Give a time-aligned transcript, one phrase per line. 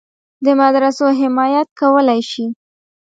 [0.45, 2.45] د مدرسو حمایت کولای شي.